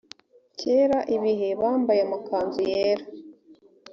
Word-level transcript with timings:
cyera 0.57 0.99
ibh 1.15 1.39
bambaye 1.59 2.01
amakanzu 2.07 2.61
yera 2.71 3.05